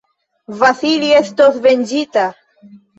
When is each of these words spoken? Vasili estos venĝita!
Vasili 0.63 1.13
estos 1.21 1.63
venĝita! 1.69 2.29